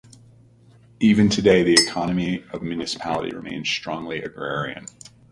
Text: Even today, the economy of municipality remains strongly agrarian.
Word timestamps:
Even 0.99 1.29
today, 1.29 1.61
the 1.61 1.75
economy 1.75 2.43
of 2.51 2.63
municipality 2.63 3.35
remains 3.35 3.69
strongly 3.69 4.19
agrarian. 4.19 4.87